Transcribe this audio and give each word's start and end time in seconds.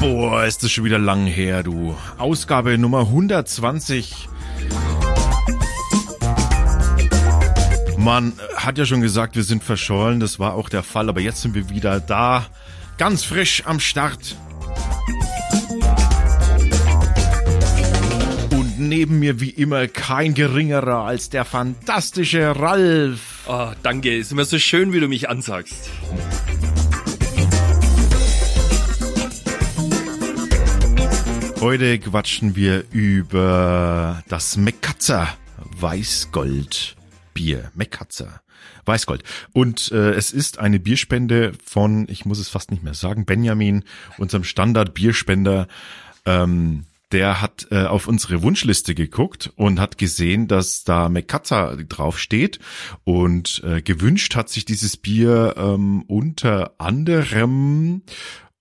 Boah, 0.00 0.44
ist 0.44 0.62
das 0.62 0.70
schon 0.70 0.84
wieder 0.84 0.98
lang 0.98 1.26
her, 1.26 1.62
du. 1.62 1.96
Ausgabe 2.18 2.76
Nummer 2.76 3.00
120. 3.00 4.28
Man 7.96 8.34
hat 8.56 8.76
ja 8.76 8.84
schon 8.84 9.00
gesagt, 9.00 9.34
wir 9.34 9.44
sind 9.44 9.64
verschollen. 9.64 10.20
Das 10.20 10.38
war 10.38 10.54
auch 10.54 10.68
der 10.68 10.82
Fall. 10.82 11.08
Aber 11.08 11.20
jetzt 11.20 11.40
sind 11.40 11.54
wir 11.54 11.70
wieder 11.70 12.00
da. 12.00 12.44
Ganz 12.98 13.24
frisch 13.24 13.62
am 13.64 13.80
Start. 13.80 14.36
Neben 18.88 19.18
mir 19.18 19.40
wie 19.40 19.50
immer 19.50 19.88
kein 19.88 20.34
geringerer 20.34 21.04
als 21.04 21.30
der 21.30 21.44
fantastische 21.44 22.58
Ralf. 22.58 23.44
Oh, 23.46 23.72
danke, 23.82 24.16
ist 24.16 24.32
immer 24.32 24.44
so 24.44 24.58
schön, 24.58 24.92
wie 24.92 25.00
du 25.00 25.08
mich 25.08 25.28
ansagst. 25.28 25.90
Heute 31.60 31.98
quatschen 31.98 32.56
wir 32.56 32.84
über 32.90 34.22
das 34.28 34.56
Mekatzer 34.56 35.28
Weißgold 35.80 36.96
Bier. 37.32 37.70
Mekatzer 37.74 38.42
Weißgold. 38.84 39.22
Und 39.52 39.90
äh, 39.92 40.10
es 40.12 40.30
ist 40.30 40.58
eine 40.58 40.78
Bierspende 40.78 41.52
von, 41.64 42.06
ich 42.10 42.26
muss 42.26 42.38
es 42.38 42.48
fast 42.48 42.70
nicht 42.70 42.82
mehr 42.82 42.94
sagen, 42.94 43.24
Benjamin, 43.24 43.84
unserem 44.18 44.44
Standard-Bierspender. 44.44 45.66
Ähm, 46.26 46.84
der 47.14 47.40
hat 47.40 47.68
äh, 47.70 47.84
auf 47.84 48.08
unsere 48.08 48.42
Wunschliste 48.42 48.94
geguckt 48.94 49.52
und 49.54 49.78
hat 49.78 49.98
gesehen, 49.98 50.48
dass 50.48 50.82
da 50.82 51.08
Mekatza 51.08 51.76
draufsteht 51.76 52.58
und 53.04 53.62
äh, 53.64 53.82
gewünscht 53.82 54.34
hat 54.34 54.48
sich 54.48 54.64
dieses 54.64 54.96
Bier 54.96 55.54
ähm, 55.56 56.02
unter 56.08 56.74
anderem 56.78 58.02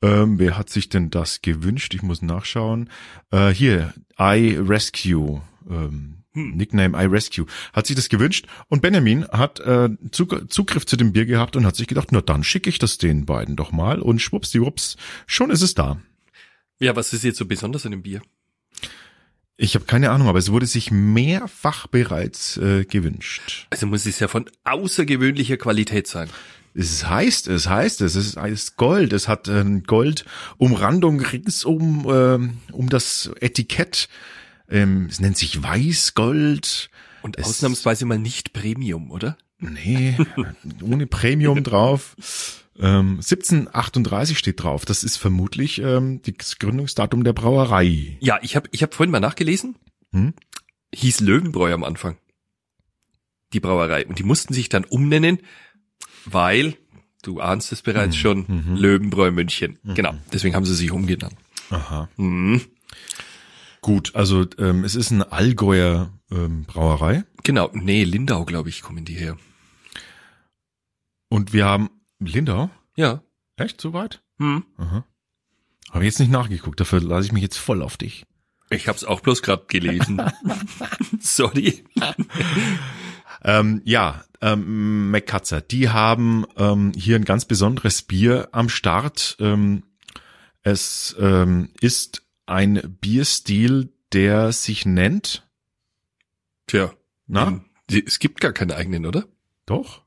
ähm, 0.04 0.38
wer 0.38 0.58
hat 0.58 0.70
sich 0.70 0.90
denn 0.90 1.10
das 1.10 1.42
gewünscht? 1.42 1.94
Ich 1.94 2.04
muss 2.04 2.22
nachschauen. 2.22 2.90
Äh, 3.32 3.50
hier, 3.50 3.94
I 4.20 4.58
Rescue. 4.60 5.42
Ähm, 5.70 6.18
hm. 6.34 6.52
Nickname 6.56 7.02
I 7.02 7.06
Rescue, 7.06 7.46
hat 7.74 7.88
sich 7.88 7.96
das 7.96 8.10
gewünscht 8.10 8.48
und 8.68 8.82
Benjamin 8.82 9.26
hat 9.30 9.60
äh, 9.62 9.90
Zug 10.12 10.52
Zugriff 10.52 10.86
zu 10.86 10.98
dem 10.98 11.14
Bier 11.14 11.26
gehabt 11.26 11.56
und 11.56 11.66
hat 11.66 11.76
sich 11.76 11.88
gedacht, 11.88 12.10
na 12.12 12.22
dann 12.22 12.44
schicke 12.44 12.70
ich 12.70 12.80
das 12.80 12.98
den 12.98 13.26
beiden 13.26 13.56
doch 13.56 13.72
mal 13.72 14.00
und 14.00 14.20
schwuppsdiwupps, 14.20 14.98
schon 15.26 15.52
ist 15.52 15.62
es 15.62 15.74
da. 15.74 16.02
Ja, 16.80 16.96
was 16.96 17.14
ist 17.14 17.24
jetzt 17.24 17.38
so 17.38 17.46
besonders 17.46 17.86
an 17.86 17.92
dem 17.92 18.02
Bier? 18.02 18.22
Ich 19.56 19.76
habe 19.76 19.86
keine 19.86 20.10
Ahnung, 20.10 20.28
aber 20.28 20.40
es 20.40 20.52
wurde 20.52 20.66
sich 20.66 20.90
mehrfach 20.92 21.88
bereits 21.88 22.58
äh, 22.58 22.86
gewünscht. 22.86 23.68
Also 23.70 23.86
muss 23.86 24.06
es 24.06 24.20
ja 24.20 24.28
von 24.28 24.50
außergewöhnlicher 24.64 25.58
Qualität 25.58 26.08
sein. 26.08 26.30
Es 26.74 27.08
heißt, 27.08 27.48
es 27.50 27.70
heißt, 27.70 28.02
es 28.02 28.16
ist 28.16 28.36
heißt 28.36 28.78
Gold. 28.78 29.14
Es 29.14 29.28
hat 29.28 29.48
äh, 29.48 29.64
Goldumrandung 29.86 31.20
ringsum 31.20 32.06
äh, 32.08 32.74
um 32.74 32.90
das 32.90 33.30
Etikett. 33.42 34.10
Ähm, 34.70 35.08
es 35.10 35.20
nennt 35.20 35.38
sich 35.38 35.62
Weißgold. 35.62 36.90
Und 37.22 37.38
es, 37.38 37.46
ausnahmsweise 37.46 38.06
mal 38.06 38.18
nicht 38.18 38.54
Premium, 38.54 39.12
oder? 39.12 39.38
Nee, 39.60 40.18
ohne 40.82 41.06
Premium 41.06 41.64
drauf. 41.64 42.16
Ähm, 42.80 43.18
1738 43.18 44.38
steht 44.38 44.64
drauf. 44.64 44.86
Das 44.86 45.04
ist 45.04 45.18
vermutlich 45.18 45.80
ähm, 45.80 46.22
das 46.38 46.60
Gründungsdatum 46.60 47.24
der 47.24 47.34
Brauerei. 47.34 48.18
Ja, 48.20 48.40
ich 48.42 48.56
habe 48.56 48.70
ich 48.72 48.84
hab 48.84 48.94
vorhin 48.94 49.12
mal 49.12 49.20
nachgelesen. 49.20 49.76
Hm? 50.12 50.34
Hieß 50.94 51.22
Löwenbräu 51.22 51.74
am 51.74 51.84
Anfang. 51.84 52.18
Die 53.54 53.60
Brauerei. 53.60 54.06
Und 54.06 54.20
die 54.20 54.24
mussten 54.24 54.54
sich 54.54 54.70
dann 54.70 54.84
umnennen 54.86 55.40
weil, 56.26 56.78
du 57.22 57.40
ahnst 57.40 57.72
es 57.72 57.82
bereits 57.82 58.16
mhm. 58.16 58.20
schon, 58.20 58.46
mhm. 58.48 58.76
Löwenbräu 58.76 59.32
München. 59.32 59.80
Mhm. 59.84 59.96
Genau, 59.96 60.14
deswegen 60.32 60.56
haben 60.56 60.66
sie 60.66 60.76
sich 60.76 60.92
umgenannt. 60.92 61.36
Aha. 61.70 62.10
Mhm. 62.18 62.62
Gut, 63.82 64.16
also 64.16 64.46
ähm, 64.60 64.84
es 64.84 64.96
ist 64.96 65.12
eine 65.12 65.32
Allgäuer 65.32 66.12
ähm, 66.32 66.64
Brauerei. 66.64 67.26
Genau, 67.44 67.70
nee, 67.74 68.04
Lindau, 68.04 68.46
glaube 68.46 68.70
ich, 68.70 68.82
kommen 68.82 69.04
die 69.04 69.16
her. 69.16 69.38
Und 71.30 71.52
wir 71.52 71.66
haben 71.66 71.90
Lindau? 72.26 72.70
Ja. 72.96 73.24
Echt, 73.56 73.80
so 73.80 73.94
weit? 73.94 74.22
Mhm. 74.38 74.66
Aha. 74.78 75.06
Habe 75.92 76.06
jetzt 76.06 76.20
nicht 76.20 76.32
nachgeguckt, 76.32 76.80
dafür 76.80 77.02
lasse 77.02 77.28
ich 77.28 77.32
mich 77.32 77.44
jetzt 77.44 77.58
voll 77.58 77.82
auf 77.82 77.98
dich. 77.98 78.26
Ich 78.70 78.88
habe 78.88 78.98
es 78.98 79.04
auch 79.04 79.22
bloß 79.22 79.44
gerade 79.44 79.66
gelesen. 79.68 80.22
Sorry. 81.20 81.84
ähm, 83.44 83.82
ja, 83.86 84.24
ähm, 84.42 85.12
McCutzer, 85.12 85.62
die 85.62 85.90
haben 85.90 86.46
ähm, 86.58 86.92
hier 86.96 87.16
ein 87.16 87.26
ganz 87.26 87.46
besonderes 87.46 88.02
Bier 88.02 88.50
am 88.52 88.70
Start. 88.70 89.38
Ähm, 89.40 89.84
es 90.64 91.16
ähm, 91.20 91.70
ist 91.80 92.24
ein 92.46 92.98
Bierstil, 93.02 93.94
der 94.14 94.52
sich 94.52 94.86
nennt. 94.86 95.48
Tja, 96.68 96.94
na? 97.28 97.64
Es 97.90 98.20
gibt 98.20 98.42
gar 98.42 98.54
keinen 98.54 98.72
eigenen, 98.72 99.06
oder? 99.06 99.26
Doch. 99.66 100.03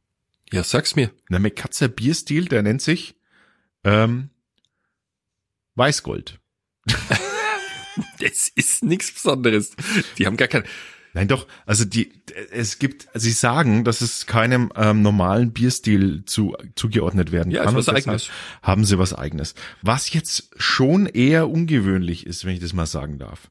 Ja, 0.52 0.62
sag's 0.62 0.96
mir. 0.96 1.10
Der 1.30 1.40
McCutzer 1.40 1.88
Bierstil, 1.88 2.46
der 2.46 2.62
nennt 2.62 2.82
sich 2.82 3.16
ähm, 3.84 4.30
Weißgold. 5.74 6.38
das 8.20 8.48
ist 8.54 8.82
nichts 8.82 9.12
Besonderes. 9.12 9.72
Die 10.18 10.26
haben 10.26 10.36
gar 10.36 10.48
kein. 10.48 10.64
Nein, 11.14 11.28
doch, 11.28 11.46
also 11.64 11.86
die, 11.86 12.12
es 12.52 12.78
gibt, 12.78 13.08
sie 13.14 13.30
sagen, 13.30 13.84
dass 13.84 14.02
es 14.02 14.26
keinem 14.26 14.70
ähm, 14.76 15.00
normalen 15.00 15.52
Bierstil 15.52 16.24
zu, 16.26 16.54
zugeordnet 16.74 17.32
werden 17.32 17.50
ja, 17.50 17.64
kann. 17.64 17.72
Ja, 17.72 17.78
was 17.78 17.88
eigenes. 17.88 18.28
Haben 18.62 18.84
sie 18.84 18.98
was 18.98 19.14
eigenes. 19.14 19.54
Was 19.80 20.12
jetzt 20.12 20.50
schon 20.58 21.06
eher 21.06 21.48
ungewöhnlich 21.48 22.26
ist, 22.26 22.44
wenn 22.44 22.52
ich 22.52 22.60
das 22.60 22.74
mal 22.74 22.84
sagen 22.84 23.18
darf. 23.18 23.50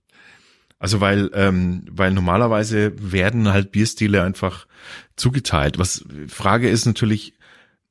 Also 0.80 1.02
weil, 1.02 1.32
ähm, 1.34 1.86
weil 1.90 2.12
normalerweise 2.12 2.94
werden 3.00 3.52
halt 3.52 3.72
Bierstile 3.72 4.24
einfach 4.24 4.68
zugeteilt. 5.16 5.80
Was 5.80 6.06
Frage 6.28 6.70
ist 6.70 6.86
natürlich, 6.86 7.34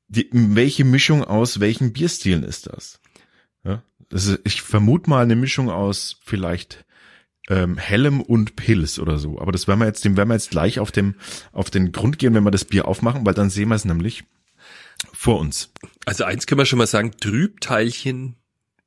die, 0.07 0.29
welche 0.31 0.85
Mischung 0.85 1.23
aus 1.23 1.59
welchen 1.59 1.93
Bierstilen 1.93 2.43
ist 2.43 2.67
das? 2.67 2.99
Ja, 3.63 3.81
das 4.09 4.39
ich 4.43 4.61
vermute 4.61 5.09
mal 5.09 5.23
eine 5.23 5.35
Mischung 5.35 5.69
aus 5.69 6.19
vielleicht 6.23 6.85
ähm, 7.49 7.77
hellem 7.77 8.21
und 8.21 8.55
Pilz 8.55 8.99
oder 8.99 9.17
so. 9.17 9.39
Aber 9.39 9.51
das 9.51 9.67
werden 9.67 9.79
wir 9.79 9.87
jetzt, 9.87 10.05
dem 10.05 10.17
werden 10.17 10.29
wir 10.29 10.35
jetzt 10.35 10.51
gleich 10.51 10.79
auf 10.79 10.91
dem, 10.91 11.15
auf 11.51 11.69
den 11.69 11.91
Grund 11.91 12.19
gehen, 12.19 12.33
wenn 12.33 12.43
wir 12.43 12.51
das 12.51 12.65
Bier 12.65 12.87
aufmachen, 12.87 13.25
weil 13.25 13.33
dann 13.33 13.49
sehen 13.49 13.69
wir 13.69 13.75
es 13.75 13.85
nämlich 13.85 14.23
vor 15.13 15.39
uns. 15.39 15.71
Also 16.05 16.23
eins 16.23 16.47
können 16.47 16.59
wir 16.59 16.65
schon 16.65 16.79
mal 16.79 16.87
sagen, 16.87 17.11
Trübteilchen 17.19 18.35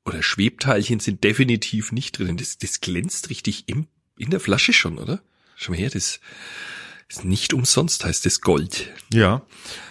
oder 0.09 0.23
Schwebteilchen 0.23 1.01
sind 1.01 1.25
definitiv 1.25 1.93
nicht 1.93 2.19
drin. 2.19 2.37
Das, 2.37 2.59
das 2.59 2.81
glänzt 2.81 3.31
richtig 3.31 3.65
im, 3.69 3.87
in 4.17 4.31
der 4.31 4.41
Flasche 4.41 4.73
schon, 4.73 4.99
oder? 4.99 5.21
Schau 5.57 5.73
mal 5.73 5.79
her, 5.79 5.91
das, 5.91 6.21
ist 7.09 7.25
nicht 7.25 7.55
umsonst 7.55 8.05
heißt 8.05 8.27
es 8.27 8.43
Gold. 8.43 8.91
Ja. 9.13 9.43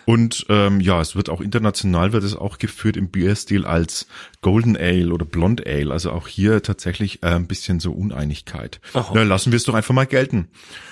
Und 0.05 0.45
ähm, 0.49 0.79
ja, 0.79 1.01
es 1.01 1.15
wird 1.15 1.29
auch 1.29 1.41
international 1.41 2.13
wird 2.13 2.23
es 2.23 2.35
auch 2.35 2.59
geführt 2.59 2.95
im 2.95 3.09
Bierstil 3.09 3.65
als 3.65 4.07
Golden 4.41 4.77
Ale 4.77 5.11
oder 5.11 5.25
Blonde 5.25 5.65
Ale. 5.65 5.91
Also 5.91 6.11
auch 6.11 6.27
hier 6.27 6.61
tatsächlich 6.61 7.23
äh, 7.23 7.27
ein 7.27 7.47
bisschen 7.47 7.79
so 7.79 7.91
Uneinigkeit. 7.91 8.79
Na, 8.93 9.23
lassen 9.23 9.51
wir 9.51 9.57
es 9.57 9.63
doch 9.63 9.73
einfach 9.73 9.95
mal 9.95 10.05
gelten. 10.05 10.49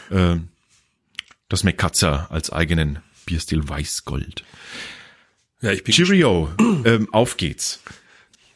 Äh, 0.09 0.37
das 1.47 1.63
Mekatzer 1.63 2.31
als 2.31 2.51
eigenen 2.51 2.99
Bierstil 3.27 3.67
Weißgold. 3.67 4.43
Ja, 5.61 5.71
ich 5.71 5.83
bin 5.83 5.93
Cheerio, 5.93 6.49
ähm, 6.85 7.07
auf 7.11 7.37
geht's. 7.37 7.81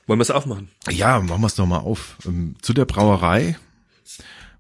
Wollen 0.09 0.17
wir 0.17 0.23
es 0.23 0.31
aufmachen? 0.31 0.71
Ja, 0.89 1.19
machen 1.19 1.41
wir 1.41 1.45
es 1.45 1.53
doch 1.53 1.67
mal 1.67 1.77
auf. 1.77 2.17
Ähm, 2.25 2.55
zu 2.63 2.73
der 2.73 2.85
Brauerei. 2.85 3.59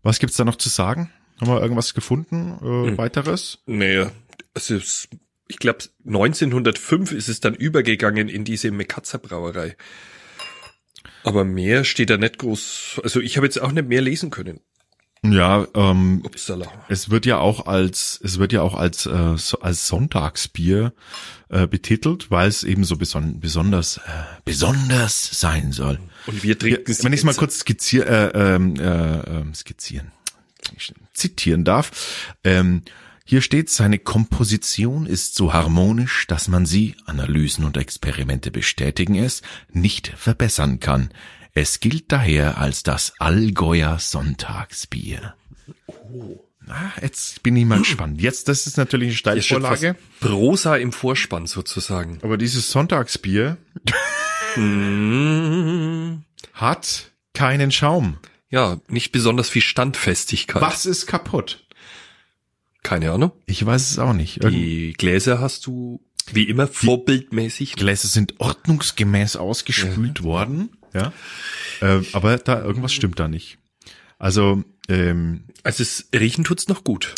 Was 0.03 0.19
gibt's 0.19 0.37
da 0.37 0.45
noch 0.45 0.57
zu 0.57 0.69
sagen? 0.69 1.09
Haben 1.41 1.47
wir 1.47 1.59
irgendwas 1.59 1.95
gefunden, 1.95 2.59
äh, 2.61 2.91
hm. 2.91 2.97
weiteres? 2.99 3.57
Nee, 3.65 4.05
es 4.53 4.69
ist, 4.69 5.09
ich 5.47 5.57
glaube 5.57 5.85
1905 6.05 7.13
ist 7.13 7.29
es 7.29 7.39
dann 7.39 7.55
übergegangen 7.55 8.29
in 8.29 8.45
diese 8.45 8.69
Mekatzer 8.69 9.17
Brauerei. 9.17 9.75
Aber 11.23 11.45
mehr 11.45 11.83
steht 11.83 12.11
da 12.11 12.17
nicht 12.17 12.37
groß. 12.37 13.01
Also 13.01 13.19
ich 13.19 13.35
habe 13.35 13.47
jetzt 13.47 13.59
auch 13.59 13.71
nicht 13.71 13.87
mehr 13.87 14.01
lesen 14.01 14.29
können. 14.29 14.59
Ja, 15.21 15.67
ähm, 15.75 16.21
Upsala. 16.23 16.65
es 16.87 17.09
wird 17.09 17.25
ja 17.25 17.39
auch 17.39 17.67
als 17.67 18.19
es 18.23 18.39
wird 18.39 18.53
ja 18.53 18.61
auch 18.61 18.73
als 18.73 19.05
äh, 19.05 19.35
so, 19.35 19.59
als 19.59 19.85
Sonntagsbier 19.87 20.93
äh, 21.49 21.67
betitelt, 21.67 22.31
weil 22.31 22.47
es 22.47 22.63
eben 22.63 22.85
so 22.85 22.95
beson 22.95 23.41
besonders 23.41 23.97
äh, 23.97 24.01
besonders 24.45 25.39
sein 25.39 25.73
soll. 25.73 25.99
Und 26.25 26.41
wir 26.43 26.57
trinken 26.57 26.89
ja, 26.89 27.03
Wenn 27.03 27.11
ich 27.11 27.25
mal 27.25 27.35
kurz 27.35 27.59
skizzier, 27.59 28.07
äh, 28.07 28.55
ähm, 28.55 28.75
äh, 28.77 29.19
äh, 29.19 29.53
skizzieren 29.53 30.11
zitieren 31.13 31.63
darf. 31.65 32.35
Ähm, 32.43 32.83
hier 33.25 33.41
steht, 33.41 33.69
seine 33.69 33.99
Komposition 33.99 35.05
ist 35.05 35.35
so 35.35 35.53
harmonisch, 35.53 36.25
dass 36.27 36.47
man 36.47 36.65
sie, 36.65 36.95
Analysen 37.05 37.63
und 37.63 37.77
Experimente 37.77 38.49
bestätigen 38.49 39.15
es, 39.15 39.43
nicht 39.71 40.07
verbessern 40.17 40.79
kann. 40.79 41.11
Es 41.53 41.79
gilt 41.79 42.11
daher 42.11 42.57
als 42.57 42.83
das 42.83 43.13
Allgäuer 43.19 43.99
Sonntagsbier. 43.99 45.33
Oh. 45.87 46.39
Ah, 46.67 46.91
jetzt 47.01 47.41
bin 47.41 47.55
ich 47.55 47.65
mal 47.65 47.79
gespannt. 47.79 48.21
Jetzt, 48.21 48.47
das 48.47 48.67
ist 48.67 48.77
natürlich 48.77 49.07
eine 49.07 49.15
Steilvorlage. 49.15 49.95
Prosa 50.19 50.75
im 50.77 50.91
Vorspann 50.91 51.47
sozusagen. 51.47 52.19
Aber 52.21 52.37
dieses 52.37 52.69
Sonntagsbier 52.69 53.57
Mm, 54.55 56.23
hat 56.53 57.11
keinen 57.33 57.71
Schaum. 57.71 58.17
Ja, 58.49 58.79
nicht 58.87 59.11
besonders 59.11 59.49
viel 59.49 59.61
Standfestigkeit. 59.61 60.61
Was 60.61 60.85
ist 60.85 61.05
kaputt? 61.05 61.65
Keine 62.81 63.11
Ahnung. 63.11 63.31
Ich 63.45 63.63
weiß 63.65 63.91
es 63.91 63.99
auch 63.99 64.13
nicht. 64.13 64.37
Irgend 64.37 64.57
Die 64.57 64.93
Gläser 64.93 65.39
hast 65.39 65.65
du 65.67 66.01
wie 66.31 66.43
immer 66.43 66.67
vorbildmäßig. 66.67 67.75
Gläser 67.75 68.07
sind 68.07 68.39
ordnungsgemäß 68.39 69.35
ausgespült 69.35 70.23
worden. 70.23 70.69
Ja. 70.93 71.13
Äh, 71.81 72.01
aber 72.13 72.37
da 72.37 72.61
irgendwas 72.61 72.93
stimmt 72.93 73.19
da 73.19 73.27
nicht. 73.27 73.57
Also, 74.17 74.63
ähm, 74.87 75.45
Also 75.63 75.81
es 75.83 76.09
riechen 76.13 76.43
tut's 76.43 76.67
noch 76.67 76.83
gut. 76.83 77.15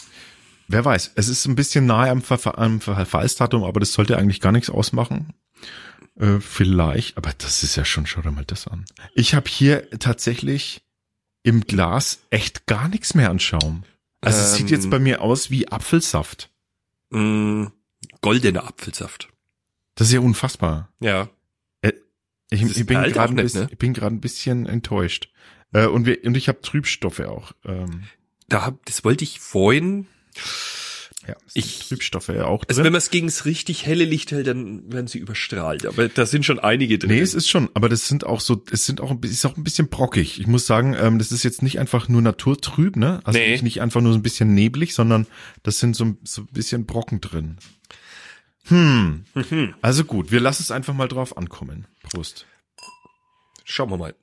wer 0.67 0.85
weiß, 0.85 1.11
es 1.15 1.27
ist 1.27 1.45
ein 1.47 1.55
bisschen 1.55 1.85
nahe 1.85 2.09
am, 2.09 2.21
Ver 2.21 2.57
am 2.57 2.79
Verfallsdatum, 2.81 3.63
aber 3.63 3.79
das 3.79 3.93
sollte 3.93 4.17
eigentlich 4.17 4.39
gar 4.39 4.51
nichts 4.51 4.69
ausmachen. 4.69 5.33
Äh, 6.19 6.39
vielleicht, 6.39 7.17
aber 7.17 7.31
das 7.37 7.63
ist 7.63 7.75
ja 7.75 7.85
schon, 7.85 8.05
schau 8.05 8.21
dir 8.21 8.31
mal 8.31 8.45
das 8.45 8.67
an. 8.67 8.85
Ich 9.15 9.33
habe 9.33 9.49
hier 9.49 9.89
tatsächlich 9.99 10.83
im 11.43 11.61
Glas 11.61 12.19
echt 12.29 12.67
gar 12.67 12.87
nichts 12.87 13.15
mehr 13.15 13.29
an 13.31 13.39
Schaum. 13.39 13.83
Also 14.21 14.39
es 14.39 14.53
sieht 14.53 14.67
Ähm. 14.69 14.75
jetzt 14.75 14.89
bei 14.91 14.99
mir 14.99 15.21
aus 15.21 15.49
wie 15.49 15.67
Apfelsaft. 15.69 16.51
Mm, 17.09 17.65
goldener 18.21 18.65
Apfelsaft. 18.67 19.29
Das 19.95 20.07
ist 20.07 20.13
ja 20.13 20.19
unfassbar. 20.19 20.89
Ja. 20.99 21.27
Ich, 22.53 22.61
ich 22.63 22.85
bin 22.85 23.01
gerade 23.01 23.33
ne? 23.33 23.67
ich 23.71 23.77
bin 23.77 23.93
gerade 23.93 24.13
ein 24.15 24.21
bisschen 24.21 24.65
enttäuscht. 24.67 25.29
Äh, 25.73 25.87
und, 25.87 26.05
wir, 26.05 26.19
und 26.25 26.35
ich 26.35 26.47
habe 26.49 26.61
Trübstoffe 26.61 27.21
auch. 27.21 27.53
Ähm, 27.65 28.03
Da 28.49 28.65
hab, 28.65 28.85
das 28.85 29.03
wollte 29.05 29.23
ich 29.23 29.39
vorhin. 29.39 30.05
ja, 31.27 31.35
Ich- 31.53 31.87
Trübstoffe 31.87 32.27
ja 32.27 32.45
auch 32.45 32.63
Also 32.67 32.79
drin. 32.79 32.85
wenn 32.85 32.91
man 32.93 32.97
es 32.97 33.09
gegen 33.09 33.27
das 33.27 33.45
richtig 33.45 33.85
helle 33.85 34.03
Licht 34.03 34.31
hält, 34.31 34.47
dann 34.47 34.91
werden 34.91 35.07
sie 35.07 35.19
überstrahlt. 35.19 35.85
Aber 35.85 36.09
da 36.09 36.25
sind 36.25 36.45
schon 36.45 36.59
einige 36.59 36.99
drin. 36.99 37.11
Nee, 37.11 37.19
es 37.21 37.33
ist 37.33 37.49
schon, 37.49 37.69
aber 37.73 37.87
das 37.87 38.07
sind 38.09 38.25
auch 38.25 38.41
so, 38.41 38.61
es 38.69 38.85
sind 38.85 38.99
auch 38.99 39.11
ein 39.11 39.21
bisschen, 39.21 39.35
ist 39.35 39.45
auch 39.45 39.55
ein 39.55 39.63
bisschen 39.63 39.87
brockig. 39.87 40.41
Ich 40.41 40.47
muss 40.47 40.65
sagen, 40.67 40.93
ähm, 40.99 41.19
das 41.19 41.31
ist 41.31 41.43
jetzt 41.43 41.61
nicht 41.61 41.79
einfach 41.79 42.09
nur 42.09 42.21
naturtrüb, 42.21 42.97
ne? 42.97 43.21
Also 43.23 43.39
Nee. 43.39 43.51
nicht, 43.51 43.63
nicht 43.63 43.81
einfach 43.81 44.01
nur 44.01 44.11
so 44.11 44.19
ein 44.19 44.23
bisschen 44.23 44.53
neblig, 44.53 44.93
sondern 44.93 45.25
das 45.63 45.79
sind 45.79 45.95
so, 45.95 46.17
so 46.23 46.41
ein 46.41 46.47
bisschen 46.51 46.85
Brocken 46.85 47.21
drin. 47.21 47.57
Hm. 48.65 49.25
Mhm. 49.33 49.75
Also 49.81 50.05
gut, 50.05 50.31
wir 50.31 50.39
lassen 50.39 50.63
es 50.63 50.71
einfach 50.71 50.93
mal 50.93 51.07
drauf 51.07 51.37
ankommen. 51.37 51.87
Prost. 52.03 52.45
Schauen 53.65 53.89
wir 53.89 53.97
mal. 53.97 54.15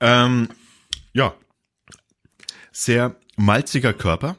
Ähm, 0.00 0.48
ja. 1.12 1.34
Sehr 2.72 3.16
malziger 3.36 3.92
Körper. 3.92 4.36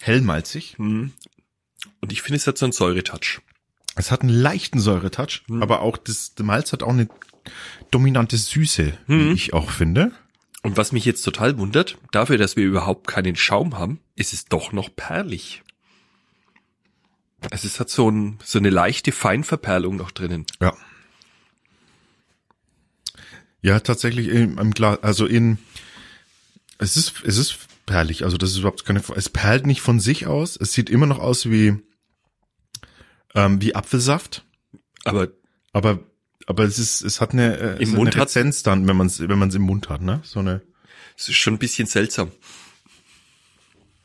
Hellmalzig. 0.00 0.78
Und 0.78 2.12
ich 2.12 2.22
finde, 2.22 2.36
es 2.36 2.46
hat 2.46 2.58
so 2.58 2.66
einen 2.66 2.72
Säuretouch. 2.72 3.40
Es 3.98 4.12
hat 4.12 4.20
einen 4.22 4.30
leichten 4.30 4.78
Säuretouch, 4.78 5.42
aber 5.60 5.80
auch 5.80 5.96
das, 5.96 6.36
der 6.36 6.44
Malz 6.46 6.72
hat 6.72 6.84
auch 6.84 6.90
eine 6.90 7.08
dominante 7.90 8.36
Süße, 8.36 8.96
wie 9.08 9.32
ich 9.32 9.54
auch 9.54 9.72
finde. 9.72 10.12
Und 10.62 10.76
was 10.76 10.92
mich 10.92 11.04
jetzt 11.04 11.22
total 11.22 11.58
wundert, 11.58 11.98
dafür, 12.12 12.38
dass 12.38 12.54
wir 12.54 12.64
überhaupt 12.64 13.08
keinen 13.08 13.34
Schaum 13.34 13.76
haben, 13.76 13.98
ist 14.14 14.32
es 14.32 14.44
doch 14.44 14.72
noch 14.72 14.94
perlig. 14.94 15.64
Also 17.50 17.66
es 17.66 17.80
hat 17.80 17.90
so, 17.90 18.08
ein, 18.08 18.38
so 18.44 18.60
eine 18.60 18.70
leichte 18.70 19.10
Feinverperlung 19.10 19.96
noch 19.96 20.12
drinnen. 20.12 20.46
Ja. 20.60 20.76
Ja, 23.62 23.80
tatsächlich 23.80 24.28
im, 24.28 24.58
im 24.58 24.70
Glas, 24.70 25.02
also 25.02 25.26
in, 25.26 25.58
es 26.78 26.96
ist, 26.96 27.24
es 27.24 27.36
ist 27.36 27.58
perlig, 27.86 28.22
also 28.22 28.36
das 28.36 28.50
ist 28.50 28.58
überhaupt 28.58 28.84
keine, 28.84 29.02
es 29.16 29.28
perlt 29.28 29.66
nicht 29.66 29.80
von 29.80 29.98
sich 29.98 30.28
aus, 30.28 30.56
es 30.56 30.72
sieht 30.72 30.88
immer 30.88 31.06
noch 31.06 31.18
aus 31.18 31.50
wie, 31.50 31.82
ähm, 33.38 33.62
wie 33.62 33.74
Apfelsaft, 33.74 34.44
Aber 35.04 35.28
aber, 35.72 36.00
aber 36.46 36.64
es 36.64 36.78
ist, 36.78 37.02
es 37.02 37.20
hat 37.20 37.32
eine, 37.32 37.56
äh, 37.78 37.82
Im 37.82 37.90
Mund 37.90 38.14
eine 38.14 38.24
Rezenz 38.24 38.62
dann, 38.62 38.88
wenn 38.88 38.96
man 38.96 39.06
es, 39.06 39.20
wenn 39.20 39.38
man 39.38 39.50
es 39.50 39.54
im 39.54 39.62
Mund 39.62 39.88
hat, 39.88 40.00
ne, 40.00 40.20
so 40.24 40.40
eine, 40.40 40.62
es 41.16 41.28
ist 41.28 41.36
schon 41.36 41.54
ein 41.54 41.58
bisschen 41.58 41.86
seltsam. 41.86 42.32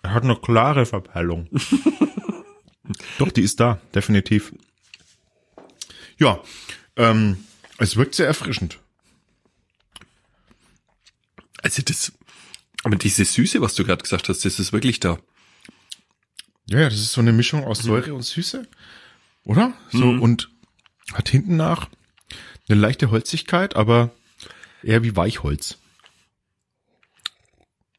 er 0.03 0.13
hat 0.13 0.24
eine 0.24 0.35
klare 0.35 0.85
Verperlung. 0.85 1.50
Doch, 3.18 3.31
die 3.31 3.41
ist 3.41 3.59
da, 3.59 3.80
definitiv. 3.95 4.53
Ja, 6.19 6.41
ähm, 6.97 7.45
es 7.77 7.95
wirkt 7.95 8.13
sehr 8.13 8.27
erfrischend. 8.27 8.80
Also 11.62 11.81
das, 11.81 12.12
aber 12.83 12.97
diese 12.97 13.24
Süße, 13.24 13.62
was 13.62 13.74
du 13.75 13.85
gerade 13.85 14.03
gesagt 14.03 14.27
hast, 14.27 14.44
das 14.44 14.59
ist 14.59 14.74
wirklich 14.74 15.00
da. 15.00 15.18
Ja, 16.65 16.81
ja, 16.81 16.89
das 16.89 17.00
ist 17.00 17.13
so 17.13 17.21
eine 17.21 17.31
Mischung 17.31 17.63
aus 17.63 17.80
Säure 17.80 18.13
und 18.13 18.24
Süße, 18.24 18.68
oder? 19.45 19.74
So 19.92 20.10
und 20.10 20.50
hat 21.13 21.30
hinten 21.30 21.56
nach 21.57 21.90
eine 22.69 22.80
leichte 22.80 23.12
Holzigkeit, 23.12 23.75
aber 23.75 24.12
eher 24.84 25.04
wie 25.04 25.16
Weichholz. 25.16 25.78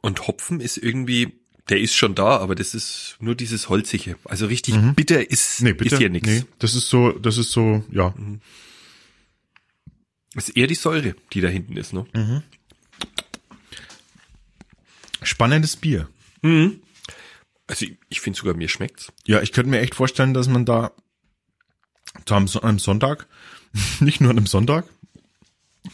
Und 0.00 0.26
Hopfen 0.26 0.60
ist 0.60 0.76
irgendwie, 0.76 1.32
der 1.68 1.80
ist 1.80 1.94
schon 1.94 2.14
da, 2.14 2.36
aber 2.38 2.54
das 2.54 2.74
ist 2.74 3.16
nur 3.20 3.34
dieses 3.34 3.68
Holzige. 3.68 4.16
Also 4.24 4.46
richtig 4.46 4.74
bitter 4.94 5.30
ist, 5.30 5.62
Nee, 5.62 5.72
bitte. 5.72 5.94
ist 5.94 5.98
hier 5.98 6.10
nichts. 6.10 6.28
Nee, 6.28 6.44
das 6.58 6.74
ist 6.74 6.88
so, 6.90 7.12
das 7.12 7.38
ist 7.38 7.50
so, 7.52 7.84
ja. 7.90 8.14
Es 10.34 10.48
ist 10.48 10.56
eher 10.56 10.66
die 10.66 10.74
Säure, 10.74 11.14
die 11.32 11.40
da 11.40 11.48
hinten 11.48 11.76
ist, 11.76 11.92
ne? 11.92 12.42
Spannendes 15.22 15.76
Bier. 15.76 16.08
Also 16.42 17.86
ich, 17.86 17.96
ich 18.10 18.20
finde 18.20 18.38
sogar, 18.38 18.54
mir 18.54 18.68
schmeckt's. 18.68 19.10
Ja, 19.26 19.40
ich 19.40 19.52
könnte 19.52 19.70
mir 19.70 19.80
echt 19.80 19.94
vorstellen, 19.94 20.34
dass 20.34 20.48
man 20.48 20.66
da 20.66 20.92
am, 22.30 22.46
So- 22.48 22.62
am 22.62 22.78
Sonntag, 22.78 23.26
nicht 24.00 24.20
nur 24.20 24.30
an 24.30 24.36
einem 24.38 24.46
Sonntag, 24.46 24.86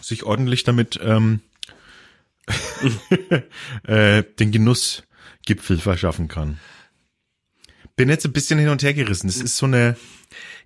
sich 0.00 0.22
ordentlich 0.24 0.64
damit 0.64 0.98
ähm, 1.02 1.40
äh, 3.84 4.22
den 4.38 4.50
Genussgipfel 4.52 5.78
verschaffen 5.78 6.28
kann. 6.28 6.58
Bin 7.96 8.08
jetzt 8.08 8.24
ein 8.24 8.32
bisschen 8.32 8.58
hin 8.58 8.68
und 8.70 8.82
her 8.82 8.94
gerissen. 8.94 9.26
Das 9.26 9.36
ist 9.36 9.56
so 9.56 9.66
eine, 9.66 9.96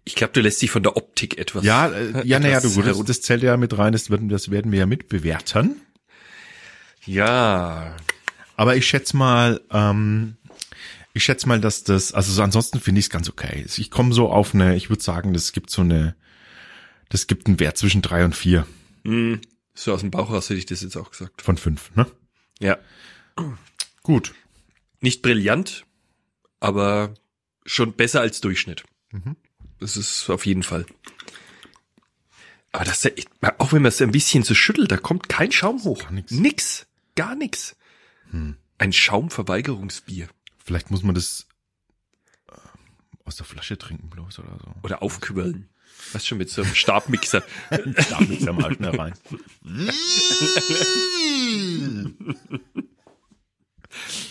Ich 0.04 0.14
glaube, 0.14 0.32
du 0.34 0.40
lässt 0.40 0.62
dich 0.62 0.70
von 0.70 0.82
der 0.82 0.96
Optik 0.96 1.38
etwas. 1.38 1.64
ja, 1.64 1.88
äh, 1.88 2.22
ja, 2.26 2.38
naja, 2.38 2.60
du, 2.60 2.82
das, 2.82 2.98
das 3.04 3.20
zählt 3.22 3.42
ja 3.42 3.56
mit 3.56 3.76
rein, 3.76 3.92
das 3.92 4.10
werden, 4.10 4.28
das 4.28 4.50
werden 4.50 4.70
wir 4.72 4.80
ja 4.80 4.86
mitbewerten. 4.86 5.80
Ja. 7.06 7.96
Aber 8.56 8.76
ich 8.76 8.86
schätze 8.86 9.16
mal, 9.16 9.60
ähm, 9.70 10.36
ich 11.14 11.24
schätze 11.24 11.48
mal, 11.48 11.60
dass 11.60 11.84
das, 11.84 12.12
also 12.12 12.32
so 12.32 12.42
ansonsten 12.42 12.80
finde 12.80 12.98
ich 12.98 13.06
es 13.06 13.10
ganz 13.10 13.28
okay. 13.28 13.64
Ich 13.76 13.90
komme 13.90 14.12
so 14.12 14.28
auf 14.28 14.52
eine, 14.52 14.76
ich 14.76 14.90
würde 14.90 15.02
sagen, 15.02 15.32
das 15.32 15.52
gibt 15.52 15.70
so 15.70 15.82
eine, 15.82 16.16
das 17.08 17.28
gibt 17.28 17.46
einen 17.46 17.60
Wert 17.60 17.78
zwischen 17.78 18.02
drei 18.02 18.24
und 18.24 18.34
vier 18.36 18.66
Hm, 19.04 19.40
so 19.74 19.92
aus 19.92 20.00
dem 20.00 20.10
Bauch 20.10 20.30
raus 20.30 20.50
hätte 20.50 20.58
ich 20.58 20.66
das 20.66 20.80
jetzt 20.80 20.96
auch 20.96 21.10
gesagt. 21.10 21.42
von 21.42 21.56
fünf, 21.56 21.94
ne? 21.94 22.06
Ja. 22.58 22.78
Gut. 24.02 24.34
Nicht 25.00 25.22
brillant, 25.22 25.84
aber 26.60 27.14
schon 27.66 27.92
besser 27.92 28.20
als 28.20 28.40
Durchschnitt. 28.40 28.84
Das 29.78 29.96
ist 29.96 30.28
auf 30.30 30.46
jeden 30.46 30.62
Fall. 30.62 30.86
Aber 32.72 32.84
das, 32.84 33.06
auch 33.58 33.72
wenn 33.72 33.82
man 33.82 33.90
es 33.90 34.00
ein 34.00 34.10
bisschen 34.10 34.42
so 34.42 34.54
schüttelt, 34.54 34.90
da 34.90 34.96
kommt 34.96 35.28
kein 35.28 35.52
Schaum 35.52 35.84
hoch. 35.84 36.00
Gar 36.00 36.12
nix. 36.12 36.30
Nix. 36.32 36.86
Gar 37.14 37.36
nix. 37.36 37.76
Ein 38.78 38.92
Schaumverweigerungsbier. 38.92 40.28
Vielleicht 40.64 40.90
muss 40.90 41.02
man 41.02 41.14
das 41.14 41.46
äh, 42.48 42.54
aus 43.24 43.36
der 43.36 43.44
Flasche 43.44 43.78
trinken 43.78 44.08
bloß 44.08 44.38
oder 44.38 44.58
so. 44.62 44.74
Oder 44.82 45.02
aufkübeln. 45.02 45.68
Was 46.12 46.26
schon 46.26 46.38
mit 46.38 46.50
so 46.50 46.62
einem 46.62 46.74
Stabmixer. 46.74 47.42
Am 47.70 48.64
Arsch 48.64 48.78
mehr 48.78 48.98
rein. 48.98 49.14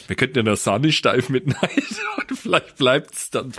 Wir 0.07 0.15
könnten 0.15 0.37
ja 0.37 0.43
noch 0.43 0.57
Sahne 0.57 0.91
steif 0.91 1.29
mit 1.29 1.47
Neid 1.47 1.83
und 2.29 2.37
vielleicht 2.37 2.75
bleibt's 2.77 3.29
dann. 3.29 3.53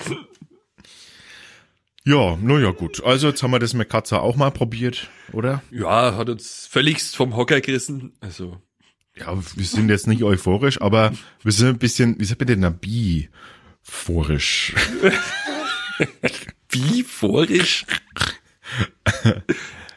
Ja, 2.04 2.36
na 2.42 2.58
ja, 2.58 2.72
gut. 2.72 3.02
Also 3.02 3.28
jetzt 3.28 3.42
haben 3.42 3.52
wir 3.52 3.58
das 3.58 3.72
mit 3.72 3.88
Katze 3.88 4.20
auch 4.20 4.36
mal 4.36 4.50
probiert, 4.50 5.08
oder? 5.32 5.62
Ja, 5.70 6.16
hat 6.16 6.28
uns 6.28 6.66
völligst 6.66 7.16
vom 7.16 7.34
Hocker 7.36 7.62
gerissen. 7.62 8.12
Also, 8.20 8.60
Ja, 9.16 9.38
wir 9.54 9.64
sind 9.64 9.90
jetzt 9.90 10.06
nicht 10.06 10.24
euphorisch, 10.24 10.80
aber 10.80 11.12
wir 11.42 11.52
sind 11.52 11.68
ein 11.68 11.78
bisschen, 11.78 12.18
wie 12.18 12.24
sagt 12.24 12.40
man 12.40 12.48
denn, 12.48 12.60
na, 12.60 12.70
bi-phorisch. 12.70 14.74
wie 16.70 17.02
vorisch? 17.04 17.86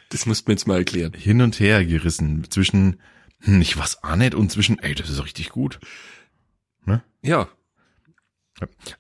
Das 0.10 0.26
musst 0.26 0.48
du 0.48 0.52
mir 0.52 0.54
jetzt 0.54 0.68
mal 0.68 0.78
erklären. 0.78 1.14
hin 1.14 1.42
und 1.42 1.60
her 1.60 1.86
gerissen 1.86 2.46
zwischen 2.50 2.98
hm, 3.42 3.62
ich 3.62 3.78
was 3.78 4.04
auch 4.04 4.16
nicht 4.16 4.36
und 4.36 4.52
zwischen 4.52 4.80
ey, 4.80 4.96
das 4.96 5.10
ist 5.10 5.24
richtig 5.24 5.50
gut. 5.50 5.80
Ja. 7.22 7.50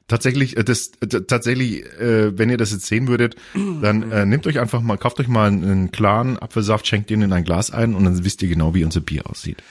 Tatsächlich, 0.07 0.55
äh, 0.55 0.63
das 0.63 0.91
tatsächlich, 1.27 1.83
äh, 1.99 2.37
wenn 2.37 2.49
ihr 2.49 2.57
das 2.57 2.71
jetzt 2.71 2.85
sehen 2.85 3.07
würdet, 3.07 3.37
dann 3.55 4.11
äh, 4.11 4.25
nehmt 4.25 4.45
euch 4.45 4.59
einfach 4.59 4.81
mal, 4.81 4.97
kauft 4.97 5.19
euch 5.19 5.27
mal 5.27 5.47
einen 5.47 5.91
klaren 5.91 6.37
Apfelsaft, 6.37 6.85
schenkt 6.85 7.09
ihn 7.09 7.23
in 7.23 7.33
ein 7.33 7.43
Glas 7.43 7.71
ein 7.71 7.95
und 7.95 8.03
dann 8.03 8.23
wisst 8.23 8.43
ihr 8.43 8.49
genau, 8.49 8.75
wie 8.75 8.83
unser 8.83 9.01
Bier 9.01 9.27
aussieht. 9.27 9.63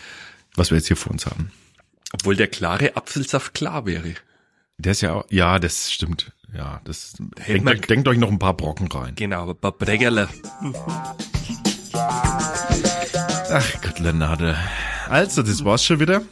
Was 0.57 0.71
wir 0.71 0.79
jetzt 0.79 0.89
hier 0.89 0.97
vor 0.97 1.13
uns 1.13 1.27
haben. 1.27 1.53
Obwohl 2.13 2.37
der 2.37 2.49
klare 2.49 2.97
Apfelsaft 2.97 3.55
klar 3.55 3.87
wäre. 3.87 4.15
Der 4.79 4.93
ist 4.93 5.03
ja, 5.03 5.15
auch, 5.15 5.25
ja, 5.31 5.59
das 5.59 5.93
stimmt. 5.93 6.33
Ja, 6.55 6.81
das 6.85 7.15
denkt 7.47 7.69
euch, 7.69 7.81
denkt 7.83 8.09
euch 8.09 8.19
noch 8.19 8.31
ein 8.31 8.39
paar 8.39 8.55
Brocken 8.55 8.91
rein. 8.91 9.15
Genau, 9.17 9.51
ein 9.51 9.57
paar 9.57 9.73
Breggerle. 9.73 10.29
Ach 13.53 13.81
Gott, 13.83 13.99
Lenade. 13.99 14.57
Also, 15.09 15.43
das 15.43 15.65
war's 15.65 15.85
schon 15.85 16.01
wieder. 16.01 16.23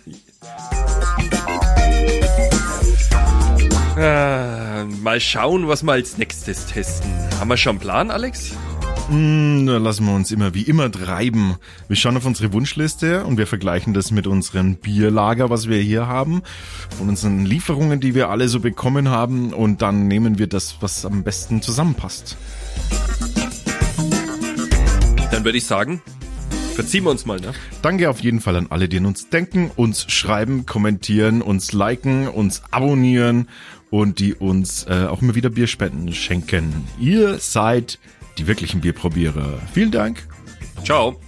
Äh, 3.96 4.84
mal 4.84 5.20
schauen, 5.20 5.68
was 5.68 5.82
wir 5.82 5.92
als 5.92 6.18
nächstes 6.18 6.66
testen. 6.66 7.12
Haben 7.38 7.48
wir 7.48 7.56
schon 7.56 7.70
einen 7.70 7.80
Plan, 7.80 8.10
Alex? 8.10 8.56
Mm, 9.10 9.66
da 9.66 9.76
lassen 9.76 10.06
wir 10.06 10.14
uns 10.14 10.30
immer 10.30 10.54
wie 10.54 10.62
immer 10.62 10.90
treiben. 10.90 11.56
Wir 11.88 11.96
schauen 11.96 12.16
auf 12.16 12.24
unsere 12.24 12.54
Wunschliste 12.54 13.24
und 13.24 13.36
wir 13.36 13.46
vergleichen 13.46 13.92
das 13.92 14.10
mit 14.10 14.26
unserem 14.26 14.76
Bierlager, 14.76 15.50
was 15.50 15.68
wir 15.68 15.78
hier 15.78 16.06
haben, 16.06 16.42
von 16.96 17.10
unseren 17.10 17.44
Lieferungen, 17.44 18.00
die 18.00 18.14
wir 18.14 18.30
alle 18.30 18.48
so 18.48 18.60
bekommen 18.60 19.10
haben 19.10 19.52
und 19.52 19.82
dann 19.82 20.08
nehmen 20.08 20.38
wir 20.38 20.46
das, 20.46 20.76
was 20.80 21.04
am 21.04 21.22
besten 21.22 21.60
zusammenpasst. 21.60 22.38
Dann 25.30 25.44
würde 25.44 25.58
ich 25.58 25.66
sagen, 25.66 26.00
verziehen 26.74 27.04
wir 27.04 27.10
uns 27.10 27.26
mal, 27.26 27.40
ne? 27.40 27.52
Danke 27.82 28.08
auf 28.08 28.20
jeden 28.20 28.40
Fall 28.40 28.56
an 28.56 28.68
alle, 28.70 28.88
die 28.88 28.96
an 28.96 29.06
uns 29.06 29.28
denken, 29.28 29.70
uns 29.76 30.10
schreiben, 30.10 30.64
kommentieren, 30.64 31.42
uns 31.42 31.72
liken, 31.72 32.26
uns 32.28 32.62
abonnieren 32.70 33.48
und 33.90 34.18
die 34.18 34.34
uns 34.34 34.86
äh, 34.88 35.06
auch 35.06 35.20
immer 35.20 35.34
wieder 35.34 35.50
Bierspenden 35.50 36.14
schenken. 36.14 36.86
Ihr 36.98 37.38
seid 37.38 37.98
die 38.38 38.46
wirklichen 38.46 38.80
Bierprobierer. 38.80 39.58
Vielen 39.72 39.90
Dank. 39.90 40.26
Ciao. 40.84 41.18